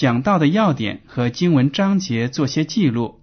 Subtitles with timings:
[0.00, 3.20] 讲到的要点和经文章节做些记录，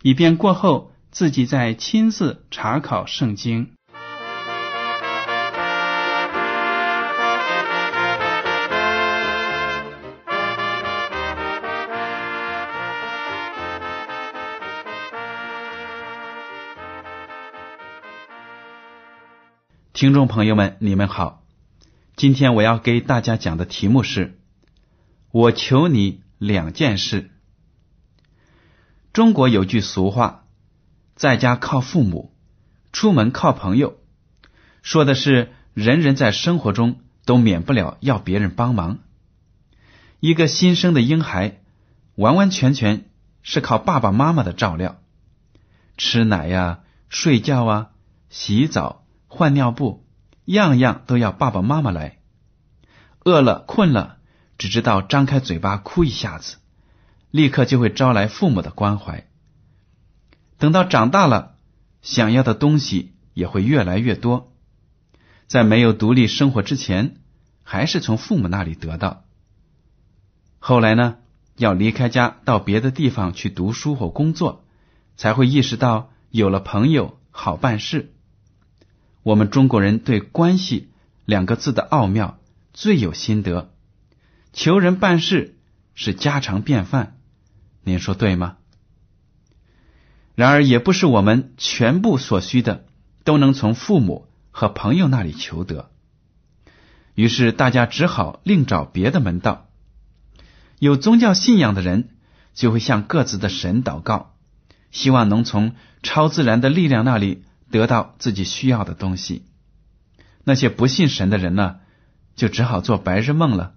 [0.00, 3.72] 以便过后自己再亲自查考圣经。
[19.92, 21.42] 听众朋友们，你们好。
[22.14, 24.38] 今天我要给大家讲的题目是：
[25.32, 27.30] 我求你两件事。
[29.12, 30.46] 中国有句俗话，
[31.14, 32.34] 在家靠父母，
[32.92, 33.98] 出门靠朋友，
[34.80, 39.00] 说的是人人在生活中都免不了要别人帮忙。
[40.18, 41.60] 一个新生的婴孩，
[42.14, 43.10] 完完全全
[43.42, 44.96] 是靠爸爸妈妈的照料，
[45.98, 47.90] 吃奶呀、睡觉啊、
[48.30, 49.04] 洗澡。
[49.32, 50.06] 换尿布，
[50.46, 52.18] 样样都要爸爸妈妈来。
[53.24, 54.19] 饿了困了，
[54.60, 56.56] 只知道张开嘴巴哭一下子，
[57.30, 59.26] 立刻就会招来父母的关怀。
[60.58, 61.56] 等到长大了，
[62.02, 64.52] 想要的东西也会越来越多。
[65.46, 67.16] 在没有独立生活之前，
[67.62, 69.24] 还是从父母那里得到。
[70.58, 71.16] 后来呢，
[71.56, 74.66] 要离开家到别的地方去读书或工作，
[75.16, 78.12] 才会意识到有了朋友好办事。
[79.22, 80.90] 我们中国人对“关系”
[81.24, 82.38] 两个字的奥妙
[82.74, 83.72] 最有心得，
[84.52, 85.58] 求人办事
[85.94, 87.18] 是家常便饭，
[87.84, 88.56] 您说对吗？
[90.34, 92.86] 然而，也不是我们全部所需的
[93.24, 95.90] 都能从父母和朋友那里求得，
[97.14, 99.68] 于是大家只好另找别的门道。
[100.78, 102.16] 有宗教信仰的人
[102.54, 104.34] 就会向各自的神祷告，
[104.90, 107.44] 希望能从超自然的力量那里。
[107.72, 109.44] 得到自己需要的东西，
[110.42, 111.76] 那些不信神的人呢，
[112.34, 113.74] 就只好做白日梦了。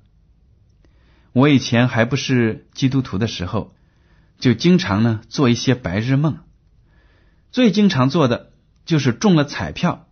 [1.34, 3.74] 我以前还不是基督徒的时候，
[4.40, 6.38] 就经常呢做一些白日梦。
[7.52, 8.52] 最经常做的
[8.86, 10.08] 就是中了彩票，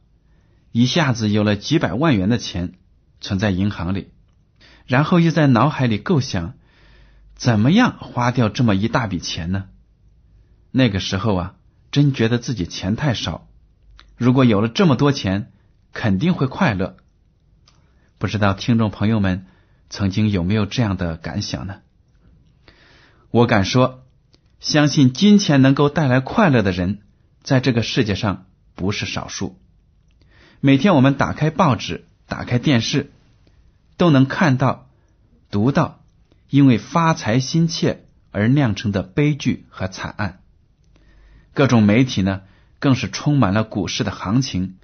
[0.71, 2.73] 一下子有了几百万元的钱
[3.19, 4.09] 存在银行里，
[4.85, 6.53] 然后又在脑海里构想，
[7.35, 9.65] 怎么样花掉这么一大笔钱呢？
[10.71, 11.55] 那个时候啊，
[11.91, 13.47] 真觉得自己钱太少。
[14.17, 15.51] 如果有了这么多钱，
[15.93, 16.97] 肯定会快乐。
[18.17, 19.45] 不知道听众朋友们
[19.91, 21.81] 曾经有没有这样的感想呢？
[23.29, 24.05] 我敢说，
[24.61, 27.01] 相信金钱能够带来快乐的人，
[27.43, 29.59] 在这个世界上不是少数。
[30.61, 33.11] 每天我们打开报纸、打开电视，
[33.97, 34.89] 都能看到、
[35.49, 36.03] 读到
[36.49, 40.41] 因为发财心切而酿成的悲剧和惨案。
[41.53, 42.43] 各种媒体呢？
[42.79, 44.77] 更是充满了股市的行情、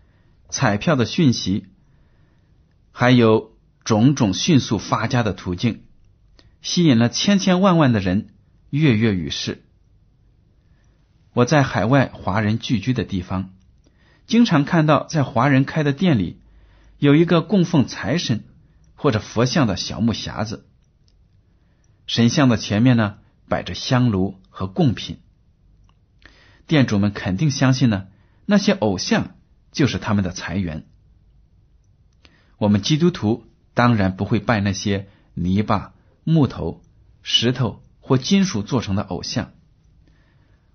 [0.50, 1.66] 彩票的讯息，
[2.92, 3.57] 还有
[3.88, 5.86] 种种迅速发家的途径，
[6.62, 8.34] 吸引了千千万万的人
[8.70, 9.64] 跃跃欲试。
[11.32, 13.54] 我在海外华人聚居的地方，
[14.26, 16.42] 经常看到在华人开的店里
[16.98, 18.44] 有一个供奉财神
[18.94, 20.68] 或者佛像的小木匣子，
[22.08, 25.22] 神像的前面呢摆着香炉和贡品。
[26.66, 28.08] 店主们肯定相信呢，
[28.46, 29.38] 那些偶像
[29.72, 30.86] 就是他们的财源。
[32.58, 33.47] 我们基督徒
[33.78, 35.94] 当然不会拜那些泥巴、
[36.24, 36.82] 木头、
[37.22, 39.52] 石头或金属做成的偶像。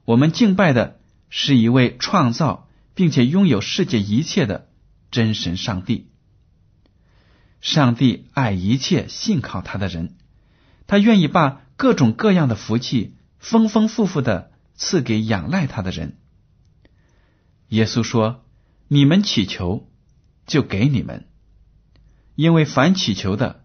[0.04, 4.68] 我们敬拜的是一位创造并且拥有世界一切的
[5.10, 6.10] 真神上帝。
[7.60, 10.14] 上帝爱一切信靠他的人，
[10.86, 14.50] 他愿意把各种各样的福气丰丰富富的。
[14.74, 16.16] 赐给仰赖他的人。
[17.68, 18.42] 耶稣说
[18.88, 19.86] ：“你们祈求，
[20.46, 21.28] 就给你们，
[22.34, 23.64] 因为凡祈求的，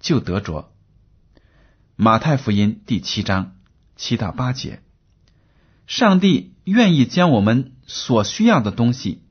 [0.00, 0.70] 就得着；
[1.96, 3.56] 马太福音第七章
[3.96, 4.82] 七到八节，
[5.86, 9.22] 上帝愿意将我们所需要的东西，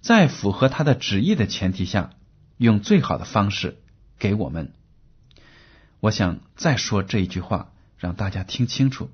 [0.00, 2.10] 在符合他的旨意的前提下，
[2.56, 3.82] 用最好的方式
[4.18, 4.72] 给我们。
[5.98, 9.10] 我想再说这一句话，让大家听清楚：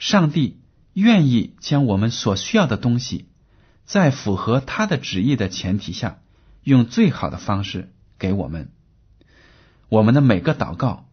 [0.00, 0.60] 上帝
[0.92, 3.28] 愿意将我们所需要的东西，
[3.84, 6.18] 在符合他的旨意的前提下，
[6.64, 8.70] 用最好的方式给我们。
[9.88, 11.08] 我们的每个祷告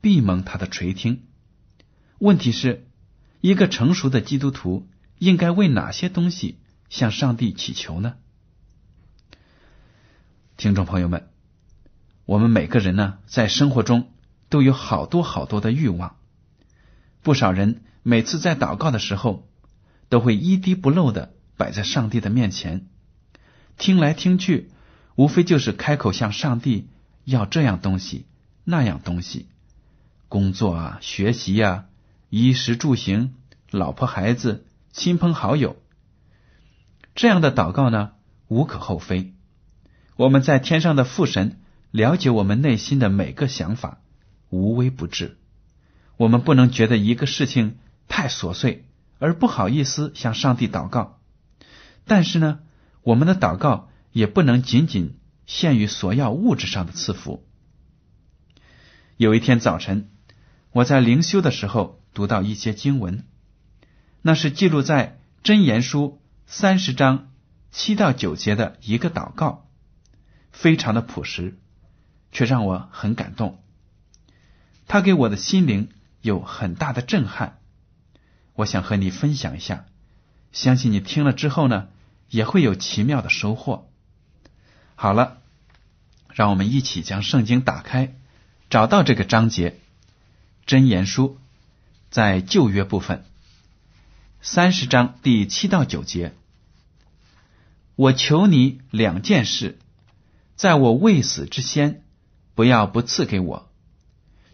[0.00, 1.24] 必蒙他的垂听。
[2.18, 2.86] 问题是，
[3.40, 4.88] 一个成熟的基督徒
[5.18, 6.58] 应该为哪些东西
[6.88, 8.14] 向上帝祈求呢？
[10.56, 11.28] 听众朋友们，
[12.24, 14.12] 我们每个人呢，在生活中
[14.48, 16.16] 都有好多好多的欲望。
[17.22, 19.48] 不少人每次在祷告的时候，
[20.08, 22.88] 都会一滴不漏的摆在上帝的面前，
[23.78, 24.71] 听来听去，
[25.14, 26.88] 无非就是开口向上帝。
[27.24, 28.26] 要这样东西，
[28.64, 29.46] 那样东西，
[30.28, 31.84] 工作啊，学习呀，
[32.30, 33.34] 衣食住行，
[33.70, 35.76] 老婆孩子，亲朋好友，
[37.14, 38.10] 这样的祷告呢，
[38.48, 39.34] 无可厚非。
[40.16, 41.60] 我们在天上的父神
[41.92, 44.00] 了解我们内心的每个想法，
[44.50, 45.38] 无微不至。
[46.16, 47.76] 我们不能觉得一个事情
[48.08, 48.84] 太琐碎
[49.20, 51.20] 而不好意思向上帝祷告，
[52.04, 52.58] 但是呢，
[53.02, 55.18] 我们的祷告也不能仅仅。
[55.44, 57.46] 限于索要物质上的赐福。
[59.16, 60.08] 有一天早晨，
[60.70, 63.26] 我在灵修的时候读到一些经文，
[64.22, 67.32] 那是记录在真言书三十章
[67.72, 69.68] 七到九节的一个祷告，
[70.52, 71.58] 非常的朴实，
[72.30, 73.62] 却让我很感动。
[74.86, 77.58] 他给我的心灵有很大的震撼，
[78.54, 79.86] 我想和你分享一下，
[80.52, 81.88] 相信你听了之后呢，
[82.30, 83.91] 也会有奇妙的收获。
[85.02, 85.38] 好了，
[86.32, 88.14] 让我们一起将圣经打开，
[88.70, 89.70] 找到这个章节
[90.64, 91.30] 《真言书》
[92.08, 93.24] 在旧约部分
[94.42, 96.34] 三十章第七到九节。
[97.96, 99.80] 我求你两件事，
[100.54, 102.04] 在我未死之先，
[102.54, 103.68] 不要不赐给我。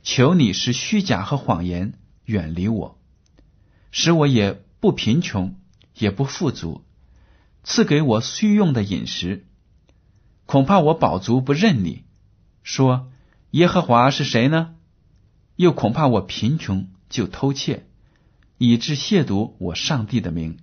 [0.02, 1.92] 求你使虚假和谎言
[2.24, 2.98] 远离我，
[3.90, 5.56] 使我也不贫穷，
[5.92, 6.82] 也不富足，
[7.64, 9.44] 赐给我需用的饮食。
[10.48, 12.04] 恐怕我宝足不认你，
[12.62, 13.12] 说
[13.50, 14.76] 耶和华是谁呢？
[15.56, 17.86] 又恐怕我贫穷就偷窃，
[18.56, 20.60] 以致亵渎我上帝的名。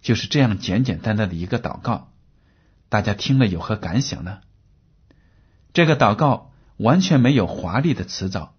[0.00, 2.12] 就是这样简简单单的一个祷告，
[2.88, 4.42] 大家听了有何感想呢？
[5.72, 8.54] 这个祷告完全没有华丽的辞藻，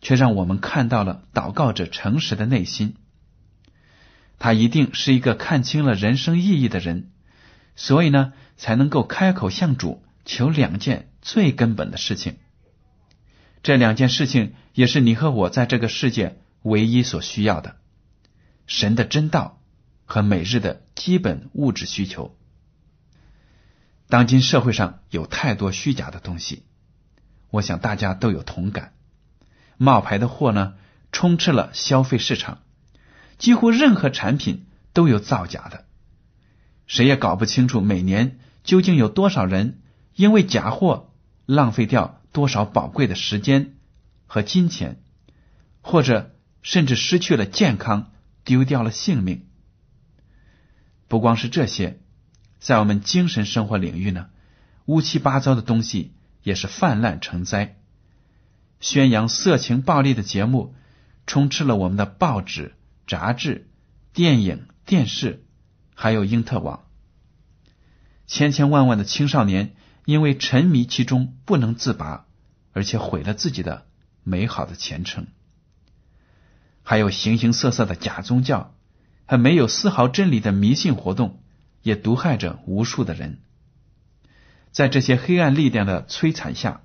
[0.00, 2.94] 却让我们看到了祷告者诚实的内心。
[4.38, 7.10] 他一定是一个看清了人生意义的人，
[7.74, 8.32] 所以呢。
[8.56, 12.38] 才能够开口向主求两件最根本的事情。
[13.62, 17.76] 这两件事情也是你和我在这个世界唯一所需要的：
[18.66, 19.60] 神的真道
[20.04, 22.36] 和每日的基本物质需求。
[24.08, 26.64] 当今社会上有太多虚假的东西，
[27.50, 28.92] 我想大家都有同感。
[29.76, 30.74] 冒牌的货呢，
[31.12, 32.58] 充斥了消费市场，
[33.38, 35.86] 几乎任何产品都有造假的，
[36.92, 38.38] 谁也搞不清楚每年。
[38.64, 39.80] 究竟有多少人
[40.14, 41.10] 因为假货
[41.46, 43.76] 浪费掉多少宝贵的时间
[44.26, 45.00] 和金钱，
[45.80, 48.12] 或者甚至失去了健康，
[48.44, 49.46] 丢掉了性命？
[51.08, 51.98] 不光是这些，
[52.60, 54.26] 在我们精神生活领域呢，
[54.84, 57.78] 乌七八糟的东西也是泛滥成灾。
[58.80, 60.74] 宣扬色情暴力的节目
[61.26, 62.74] 充斥了我们的报纸、
[63.06, 63.70] 杂志、
[64.12, 65.42] 电影、电视，
[65.94, 66.84] 还有英特网。
[68.26, 72.26] 千千万万的青少年因为沉迷其中不能自拔，
[72.72, 73.86] 而且毁了自己的
[74.22, 75.26] 美好的前程。
[76.82, 78.74] 还有形形色色的假宗教
[79.26, 81.40] 和没有丝毫真理的迷信活动，
[81.82, 83.40] 也毒害着无数的人。
[84.72, 86.80] 在这些黑暗力量的摧残下，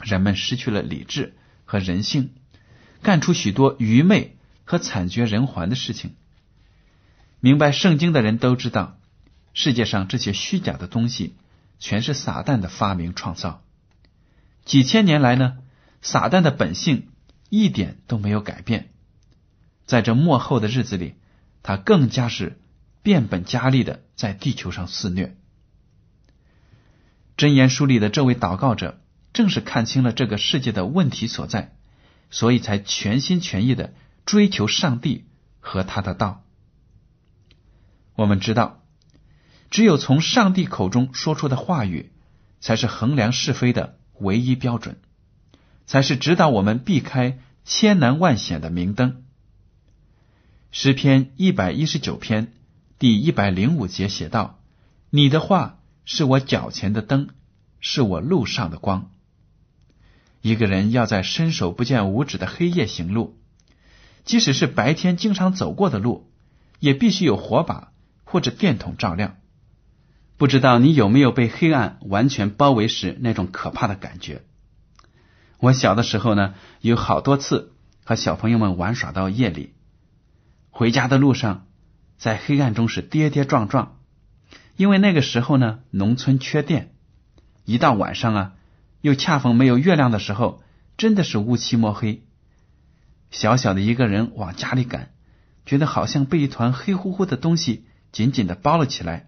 [0.00, 2.34] 人们失去了理智和人性，
[3.02, 6.16] 干出许多愚昧和惨绝人寰的事情。
[7.44, 9.00] 明白圣经的人都知道。
[9.52, 11.34] 世界上这些虚假的东西，
[11.80, 13.64] 全是撒旦的发明创造。
[14.64, 15.58] 几千年来呢，
[16.02, 17.08] 撒旦的本性
[17.50, 18.92] 一点都没有改变。
[19.86, 21.16] 在这末后的日子里，
[21.64, 22.60] 他更加是
[23.02, 25.36] 变本加厉的在地球上肆虐。
[27.36, 29.00] 真言书里的这位祷告者，
[29.32, 31.74] 正是看清了这个世界的问题所在，
[32.30, 33.92] 所以才全心全意的
[34.24, 35.24] 追求上帝
[35.58, 36.44] 和他的道。
[38.22, 38.82] 我们知道。
[39.68, 42.12] 只有从上帝口中说出的话语，
[42.60, 45.00] 才是衡量是非的唯一标准。
[45.86, 49.24] 才是指导我们避开千难万险的明灯。
[50.70, 52.52] 诗篇一百一十九篇
[52.98, 54.60] 第一百零五节写道
[55.10, 57.30] ：“你的话是我脚前的灯，
[57.80, 59.10] 是我路上的光。”
[60.40, 63.36] 一个人要在伸手不见五指的黑夜行路，
[64.24, 66.30] 即使是白天经常走过的路，
[66.78, 67.91] 也必须有火把
[68.32, 69.36] 或者电筒照亮。
[70.38, 74.40] 不知道你有没有被黑暗完全包围时那种可怕的感觉？
[75.58, 77.74] 我小的时候呢，有好多次
[78.04, 79.74] 和小朋友们玩耍到夜里，
[80.70, 81.66] 回家的路上，
[82.16, 83.98] 在黑暗中是跌跌撞撞，
[84.76, 86.94] 因为那个时候呢，农村缺电，
[87.66, 88.54] 一到晚上啊。
[89.02, 90.62] 又恰逢没有月亮的时候，
[90.96, 92.24] 真的是乌漆抹黑。
[93.30, 95.10] 小小的一个人往家里赶，
[95.66, 99.26] 觉得好像被一团黑乎乎的东西紧紧的包了起来，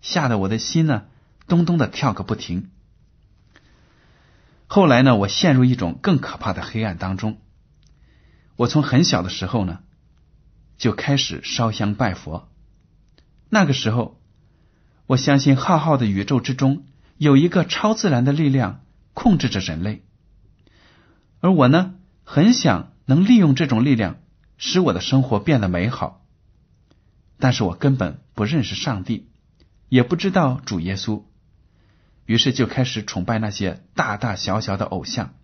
[0.00, 1.06] 吓得我的心呢
[1.48, 2.70] 咚咚的跳个不停。
[4.66, 7.38] 后来呢，我陷入一种更可怕的黑暗当中。
[8.54, 9.80] 我从很小的时候呢
[10.76, 12.48] 就开始烧香拜佛。
[13.48, 14.20] 那个时候，
[15.06, 16.84] 我相信浩浩的宇宙之中
[17.16, 18.82] 有一个超自然的力量。
[19.14, 20.04] 控制着人类，
[21.40, 24.20] 而我呢，很想能利用这种力量，
[24.58, 26.24] 使我的生活变得美好。
[27.38, 29.28] 但是我根本不认识上帝，
[29.88, 31.22] 也不知道主耶稣，
[32.26, 35.34] 于是就开始崇拜那些大大小小的偶像，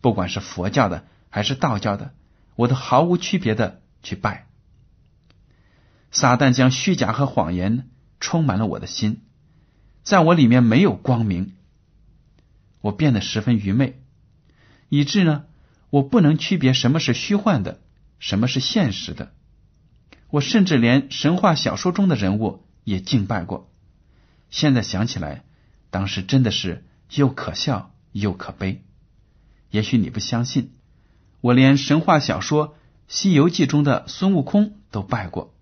[0.00, 2.12] 不管是佛教的还是道教的，
[2.56, 4.46] 我都毫无区别的去拜。
[6.10, 9.22] 撒旦将虚假和谎言充满了我的心，
[10.02, 11.54] 在我里面没有光明。
[12.80, 14.00] 我变得十分愚昧，
[14.88, 15.44] 以致呢，
[15.90, 17.80] 我不能区别什么是虚幻的，
[18.18, 19.32] 什么是现实的。
[20.30, 23.70] 我甚至连神话小说中的人物也敬拜过。
[24.50, 25.42] 现在想起来，
[25.90, 28.82] 当时真的是又可笑又可悲。
[29.70, 30.72] 也许你不相信，
[31.40, 32.68] 我连神话小说
[33.08, 35.54] 《西游记》中的孙悟空都拜过，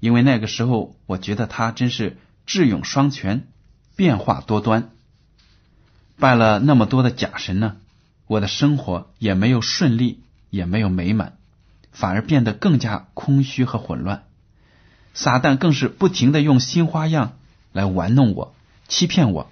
[0.00, 3.48] 因为那个时候我觉得他真是智勇双全，
[3.96, 4.90] 变化多端。
[6.16, 7.76] 拜了那么多的假神呢，
[8.28, 10.20] 我的生活也没有顺利，
[10.50, 11.36] 也没有美满，
[11.94, 14.24] 反而变得更加空虚和混乱。
[15.14, 17.38] 撒旦更是不停的用新花样
[17.72, 18.54] 来玩弄我、
[18.88, 19.50] 欺骗我，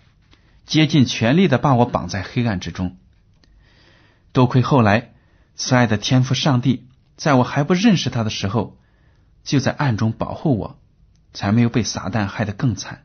[0.67, 2.99] 竭尽全力的把我绑在黑暗之中。
[4.33, 5.13] 多亏后来
[5.57, 8.77] 慈爱的天父上帝，在我还不认识他的时候，
[9.43, 10.79] 就在暗中保护我，
[11.33, 13.05] 才没有被撒旦害得更惨。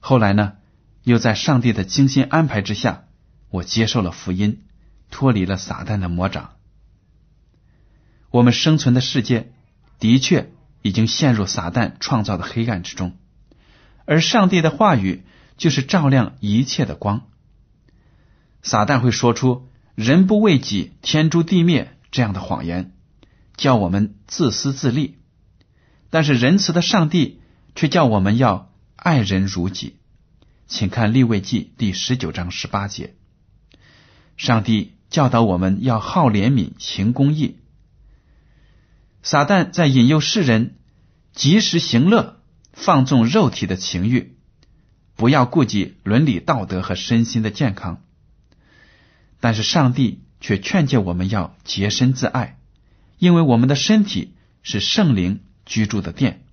[0.00, 0.54] 后来呢？
[1.04, 3.06] 又在上帝的精心安排之下，
[3.50, 4.62] 我接受了福音，
[5.10, 6.52] 脱离了撒旦的魔掌。
[8.32, 9.52] 我们生存的世界
[9.98, 13.12] 的确已经陷入撒旦创造的黑暗之中，
[14.06, 15.22] 而上帝的话语
[15.58, 17.28] 就是照亮一切的光。
[18.62, 22.94] 撒旦会说出“人不为己，天诛地灭”这样的谎言，
[23.56, 25.16] 叫我们自私自利；
[26.08, 27.42] 但是仁慈的上帝
[27.74, 29.96] 却叫我们要爱人如己。
[30.66, 33.14] 请看立位记第十九章十八节，
[34.38, 37.58] 上帝教导我们要好怜悯、行公义。
[39.22, 40.78] 撒旦在引诱世人
[41.32, 42.40] 及时行乐，
[42.72, 44.36] 放纵肉体的情欲，
[45.14, 48.02] 不要顾及伦理道德和身心的健康。
[49.40, 52.58] 但是上帝却劝诫我们要洁身自爱，
[53.18, 56.44] 因为我们的身体是圣灵居住的殿，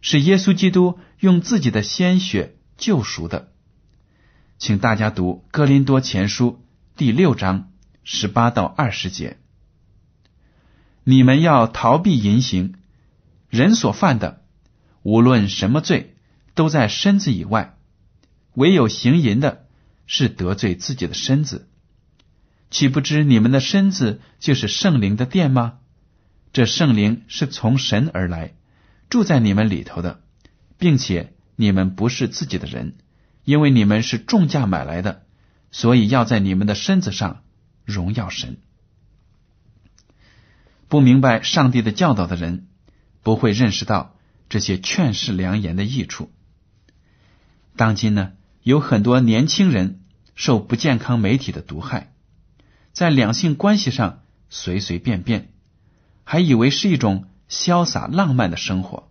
[0.00, 3.52] 是耶稣基督用自己的鲜血救赎的。
[4.58, 6.50] 请大家读《哥林多前书》
[6.96, 7.72] 第六章
[8.04, 9.38] 十八到二十节。
[11.04, 12.74] 你们要逃避淫行，
[13.48, 14.42] 人所犯的，
[15.02, 16.14] 无论什么罪，
[16.54, 17.76] 都在身子以外；
[18.54, 19.66] 唯有行淫的，
[20.06, 21.68] 是得罪自己的身子。
[22.70, 25.78] 岂不知你们的身子就是圣灵的殿吗？
[26.52, 28.54] 这圣灵是从神而来，
[29.10, 30.20] 住在你们里头的，
[30.78, 32.96] 并且你们不是自己的人。
[33.44, 35.24] 因为你们是重价买来的，
[35.72, 37.42] 所以要在你们的身子上
[37.84, 38.58] 荣耀神。
[40.92, 42.66] 不明白上帝的教导的人，
[43.22, 44.14] 不会认识到
[44.50, 46.30] 这些劝世良言的益处。
[47.76, 48.32] 当今呢，
[48.62, 50.02] 有很多年轻人
[50.34, 52.12] 受不健康媒体的毒害，
[52.92, 54.20] 在两性关系上
[54.50, 55.48] 随随便便，
[56.24, 59.10] 还以为是一种潇洒浪漫的生活。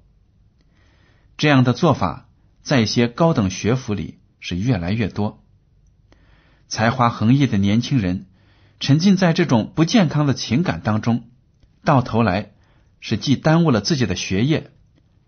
[1.35, 2.29] 这样的做法，
[2.61, 4.19] 在一些高等学府里。
[4.39, 5.43] 是越来越多，
[6.67, 8.27] 才华横溢的年轻人
[8.79, 11.29] 沉浸在这种不健康的情感当中，
[11.83, 12.51] 到头来
[12.99, 14.71] 是既耽误了自己的学业，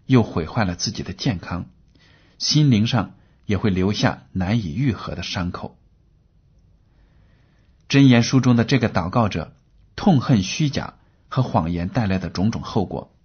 [0.05, 1.65] 又毁坏了自己的健康，
[2.37, 5.77] 心灵上也会留下难以愈合的伤口。
[7.89, 9.55] 箴言书中的这个祷告者
[9.95, 10.95] 痛恨虚假
[11.27, 13.15] 和谎言带来的种种后果，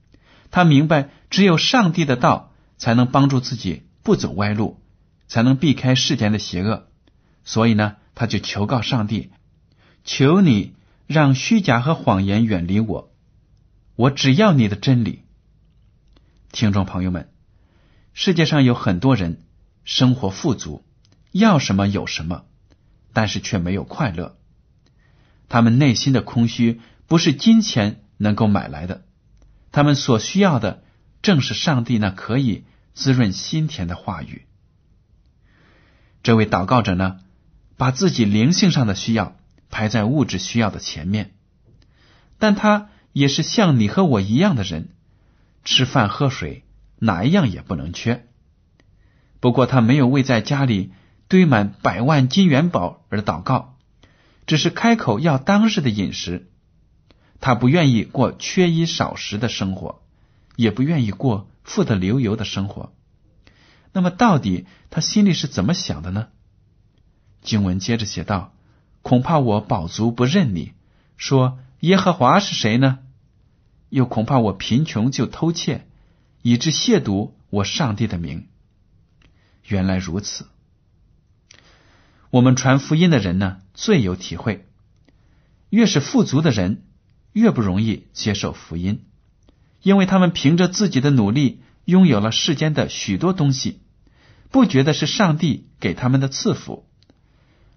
[0.50, 4.80] 他明白只有上帝的道才能帮助自己不走歪路，
[5.26, 6.86] 才能避开世间的邪恶，
[7.44, 9.30] 所以呢，他就求告上帝
[10.04, 10.74] ：“求你
[11.06, 13.10] 让虚假和谎言远离我，
[13.98, 15.24] 我只要你的真理。”
[16.52, 17.32] 听众朋友们，
[18.14, 19.42] 世界上有很多人
[19.82, 20.84] 生活富足，
[21.32, 22.44] 要什么有什么，
[23.12, 24.38] 但是却没有快乐。
[25.48, 29.04] 他们内心的空虚不是金钱能够买来的，
[29.72, 30.84] 他们所需要的
[31.20, 34.46] 正是上帝那可以滋润心田的话语。
[36.22, 37.18] 这位祷告者呢，
[37.76, 39.36] 把自己灵性上的需要
[39.70, 41.34] 排在物质需要的前面，
[42.38, 44.88] 但他也是像你和我一样的人，
[45.64, 46.64] 吃饭喝水
[46.98, 48.26] 哪一样也不能缺。
[49.40, 50.92] 不过他没有为在家里
[51.28, 53.76] 堆满百万金元宝而祷告。
[54.46, 56.48] 只是开口要当日的饮食，
[57.38, 60.00] 他不愿意过缺衣少食的生活，
[60.56, 62.94] 也不愿意过富得流油的生活。
[63.92, 66.28] 那么，到底他心里是怎么想的呢？
[67.42, 68.54] 经文接着写道
[69.02, 70.72] ：“恐怕我饱足不认你，
[71.18, 72.98] 说耶和华是谁呢？
[73.88, 75.86] 又恐怕我贫穷就偷窃，
[76.42, 78.48] 以致亵渎我上帝的名。
[79.64, 80.46] 原来如此。”
[82.30, 84.66] 我们传福音的人呢，最有体会。
[85.70, 86.82] 越是富足的人，
[87.32, 89.04] 越不容易接受福音，
[89.82, 93.80] 因为他们凭着自己的努力拥有了世间的许多东西，
[94.50, 96.86] 不觉得是上帝给他们的赐福，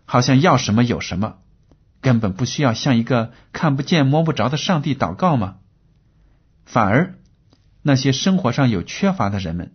[0.05, 1.37] 好像要什么有什么，
[2.01, 5.59] 根本不需要向一个看不见摸不着的上帝祷告吗？
[6.65, 7.15] 反而，
[7.81, 9.73] 那些生活上有缺乏的人们，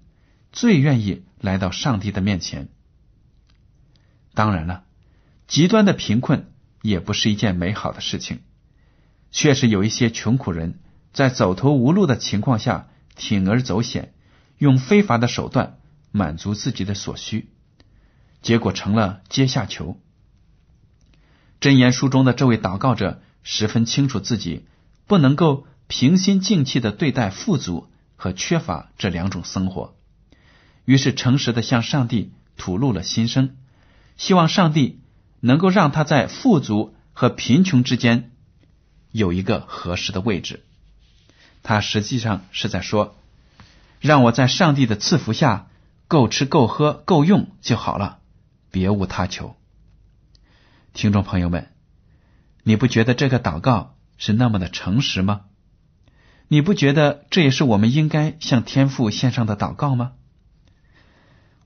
[0.52, 2.68] 最愿意来到上帝的面前。
[4.34, 4.84] 当然了，
[5.46, 6.52] 极端的贫困
[6.82, 8.40] 也不是一件美好的事情。
[9.30, 10.80] 确实有一些穷苦人
[11.12, 14.14] 在走投无路的情况下铤而走险，
[14.58, 15.78] 用非法的手段
[16.10, 17.50] 满足自己的所需，
[18.42, 20.00] 结果成了阶下囚。
[21.66, 24.66] 真言书中的这位祷告者十分清楚自己
[25.08, 29.96] 不能够平心静气的对待富足和缺乏这两种生活，
[30.84, 33.56] 于是诚实的向上帝吐露了心声。
[34.16, 35.00] 希望上帝
[35.40, 38.30] 能够让他在富足和贫穷之间
[39.10, 40.64] 有一个合适的位置。
[41.64, 43.16] 他实际上是在说
[43.98, 45.66] ：“让我在上帝的赐福下
[46.06, 48.18] 够吃够喝够用就好了，
[48.70, 49.56] 别无他求。”
[50.96, 51.68] 听众朋友们，
[52.62, 55.42] 你不觉得这个祷告是那么的诚实吗？
[56.48, 60.12] 你不觉得这也是我们应该向天父献上的祷告吗？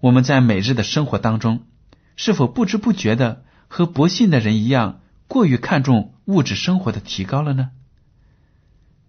[0.01, 1.63] 我们在每日的生活当中。
[2.17, 7.71] 是否不知不觉的和不信的人一样，过于看重物质生活的提高了呢？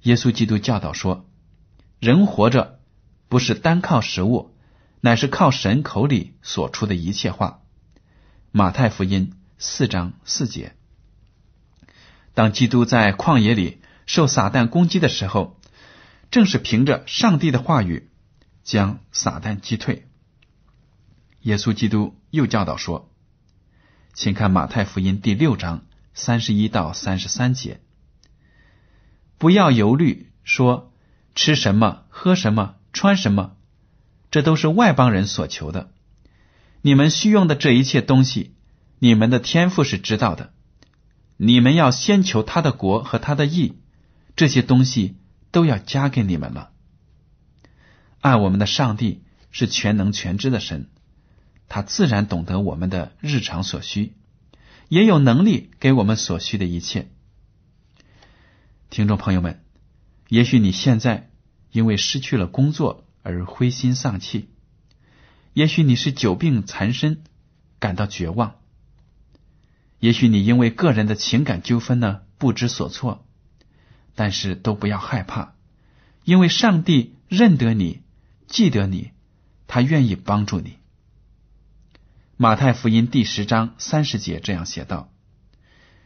[0.03, 1.27] 耶稣基督教导说
[1.99, 2.79] ：“人活着
[3.27, 4.55] 不是单靠食物，
[5.01, 7.63] 乃是靠神口里所出的一切话。”
[8.53, 10.75] 马太福音四章四节。
[12.33, 15.59] 当基督在旷野里受撒旦攻击的时候，
[16.31, 18.09] 正是凭着上帝的话语
[18.63, 20.07] 将撒旦击退。
[21.41, 23.13] 耶稣基督又教导说
[24.15, 27.81] ：“请看马太福音第六章三十一到三十三节，
[29.37, 30.91] 不要忧虑，说
[31.35, 33.55] 吃什么、喝什么、穿什么，
[34.31, 35.91] 这都是外邦人所求的。
[36.81, 38.55] 你们需用的这一切东西，
[39.03, 40.53] 你们的天赋是知道的。
[41.35, 43.73] 你们要先求他的国和他的义，
[44.35, 45.17] 这些东西
[45.49, 46.69] 都要加给你们了。
[48.19, 50.87] 按我们的上帝是全能全知的神。”
[51.67, 54.13] 他自然懂得我们的日常所需，
[54.87, 57.09] 也有能力给我们所需的一切。
[58.91, 59.63] 听众朋友们，
[60.27, 61.31] 也许你现在
[61.71, 64.49] 因为失去了工作而灰心丧气，
[65.53, 67.23] 也许你是久病缠身，
[67.79, 68.57] 感到绝望，
[70.01, 73.23] 也许你因为个人的情感纠纷呢不知所措，
[74.15, 75.53] 但是都不要害怕，
[76.23, 78.01] 因为上帝认得你，
[78.47, 79.11] 记得你，
[79.67, 80.77] 他愿意帮助你。
[82.35, 85.11] 马太福音第十章三十节这样写道：“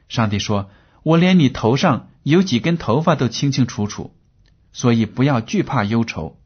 [0.10, 0.70] 上帝说，
[1.04, 4.14] 我连你头上有几根头发都清清楚楚，
[4.74, 6.38] 所以不要惧怕忧愁。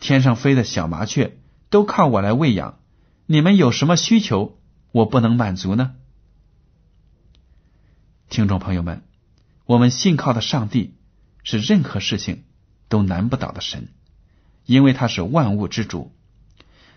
[0.00, 1.38] 天上飞的小麻雀
[1.70, 2.80] 都靠我来喂养，
[3.26, 4.58] 你们有什么需求，
[4.90, 5.94] 我不能满足呢？”
[8.34, 9.04] 听众朋友们，
[9.64, 10.96] 我们信靠的上帝
[11.44, 12.42] 是任何事情
[12.88, 13.90] 都难不倒的神，
[14.66, 16.10] 因为他是万物之主，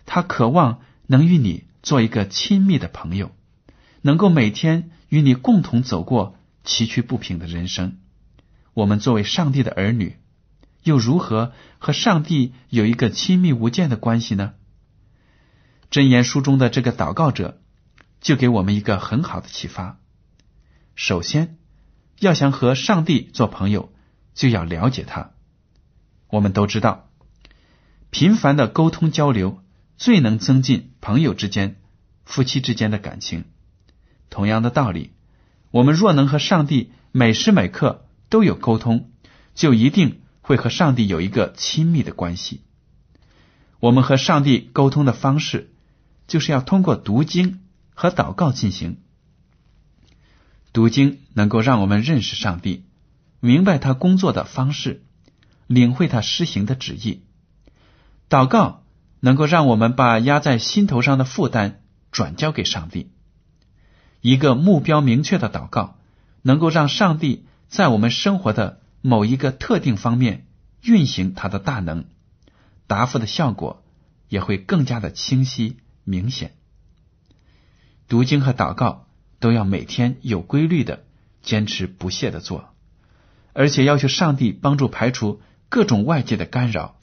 [0.07, 1.65] 他渴望能与你。
[1.83, 3.31] 做一个亲密的朋友，
[4.01, 7.99] 能够每天与你共同走过崎岖不平的人生。
[8.73, 10.17] 我们作为上帝的儿女，
[10.81, 14.55] 又如何和上帝有一个亲密无间的关系呢？
[15.91, 17.61] 箴言书中的这个祷告者，
[18.21, 19.99] 就给我们一个很好的启发。
[20.97, 21.59] 首先，
[22.17, 23.93] 要想和上帝做朋友，
[24.33, 25.29] 就要了解他。
[26.27, 27.11] 我们都知道，
[28.09, 29.61] 频繁的沟通交流
[29.97, 31.79] 最能增进朋友之间、
[32.25, 33.45] 夫妻之间的感情。
[34.31, 35.11] 同样的道理，
[35.69, 39.11] 我们若能和上帝每时每刻都有沟通，
[39.53, 42.63] 就一定会和上帝有一个亲密的关系。
[43.79, 45.71] 我们和上帝沟通的方式，
[46.25, 47.61] 就是要通过读经
[47.93, 48.97] 和祷告进行。
[50.73, 52.85] 读经能够让我们认识上帝，
[53.39, 55.03] 明白他工作的方式，
[55.65, 57.21] 领会他施行的旨意；
[58.29, 58.83] 祷告
[59.19, 63.11] 能够让我们把压在心头上的负担转交给上帝。
[64.21, 65.97] 一个目标明确的祷告，
[66.41, 70.45] 能够让上帝在我们生活的某一个特定方面
[70.81, 72.05] 运行他的大能，
[72.85, 73.83] 答复的效果
[74.29, 76.55] 也会更加的清晰明显。
[78.07, 79.06] 读经和祷告
[79.39, 81.05] 都要每天有规律的
[81.41, 82.73] 坚持不懈的做，
[83.53, 86.97] 而且要求上帝帮助排除各种外界的干扰，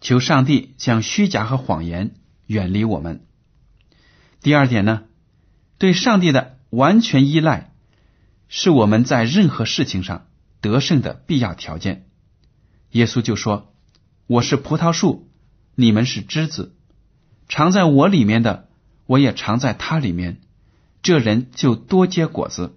[0.00, 2.14] 求上帝将虚假和谎言
[2.46, 3.24] 远离我们。
[4.40, 5.04] 第二点呢？
[5.78, 7.72] 对上帝的完全依赖，
[8.48, 10.26] 是我们在任何事情上
[10.60, 12.06] 得胜的必要条件。
[12.92, 13.74] 耶稣就说
[14.26, 15.28] ：“我是葡萄树，
[15.74, 16.74] 你们是枝子，
[17.48, 18.68] 藏在我里面的，
[19.06, 20.40] 我也藏在他里面。
[21.06, 22.76] 这人就多结果子，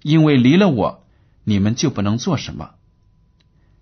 [0.00, 1.06] 因为离了我，
[1.44, 2.76] 你们就不能做什么。”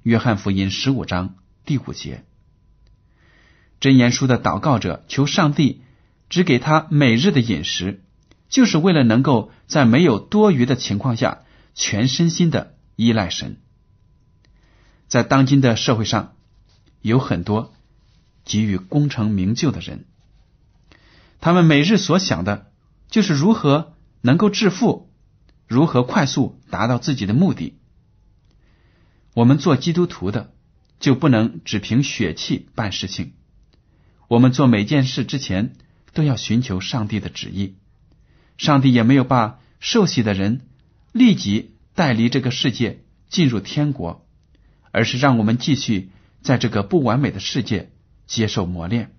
[0.03, 2.25] 约翰福音十五章第五节。
[3.79, 5.83] 真言书的祷告者求上帝。
[6.29, 8.03] 只给他每日的饮食，
[8.51, 13.61] 就是为了能够在没有多余的情况下，全身心的依赖神。
[15.07, 16.35] 在当今的社会上，
[17.01, 17.73] 有很多
[18.45, 20.05] 急于功成名就的人，
[21.41, 22.68] 他们每日所想的，
[23.09, 25.11] 就是如何能够致富，
[25.67, 27.79] 如何快速达到自己的目的。
[29.35, 30.53] 我们做基督徒的，
[30.99, 33.35] 就不能只凭血气办事情。
[34.27, 35.75] 我们做每件事之前，
[36.13, 37.77] 都要寻求上帝的旨意，
[38.57, 40.67] 上帝也没有把受洗的人
[41.13, 44.27] 立即带离这个世界进入天国，
[44.91, 46.11] 而是让我们继续
[46.43, 47.93] 在这个不完美的世界
[48.27, 49.15] 接受磨练。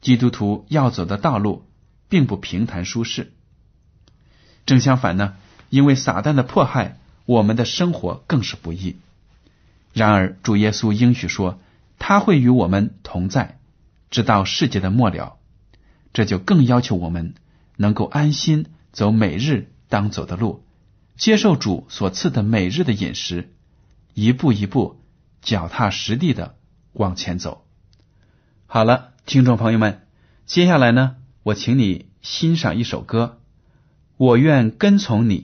[0.00, 1.69] 基督徒要走的道路
[2.10, 3.32] 并不平坦舒适，
[4.66, 5.36] 正相反呢，
[5.70, 8.96] 因为撒旦的迫害，我们的生活更是不易。
[9.94, 11.60] 然而主耶稣应许说，
[11.98, 13.58] 他会与我们同在，
[14.10, 15.38] 直到世界的末了。
[16.12, 17.34] 这就更要求我们
[17.76, 20.64] 能够安心走每日当走的路，
[21.16, 23.52] 接受主所赐的每日的饮食，
[24.14, 25.00] 一步一步
[25.42, 26.56] 脚踏实地的
[26.92, 27.64] 往前走。
[28.66, 30.06] 好了，听众朋友们，
[30.46, 33.38] 接下来呢，我请你欣赏一首歌，
[34.18, 35.38] 《我愿跟从你》。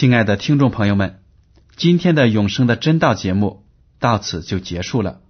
[0.00, 1.20] 亲爱的听众朋友们，
[1.76, 3.66] 今天的永生的真道节目
[3.98, 5.20] 到此就结束了。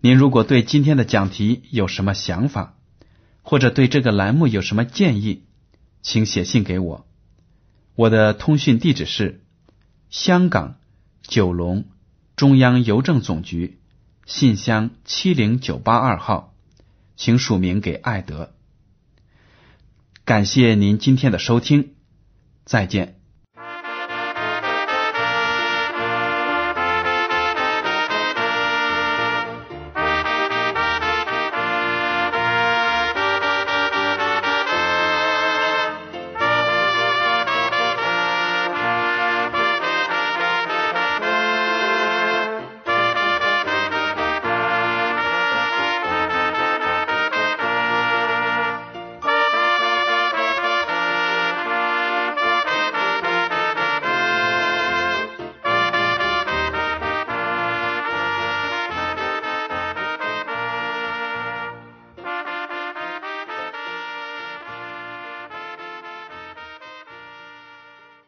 [0.00, 2.78] 您如果对今天的讲题有什么想法，
[3.42, 5.46] 或者对这个栏目有什么建议，
[6.00, 7.08] 请写信给我。
[7.96, 9.42] 我的通讯地址是
[10.10, 10.76] 香港
[11.22, 11.86] 九龙
[12.36, 13.80] 中央邮政总局
[14.26, 16.54] 信箱七零九八二号，
[17.16, 18.54] 请署名给艾德。
[20.24, 21.94] 感谢您今天的收听，
[22.64, 23.18] 再见。